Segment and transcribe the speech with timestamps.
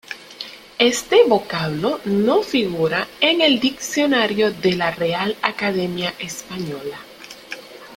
[0.79, 6.97] Este vocablo no figura en el Diccionario de la Real Academia Española.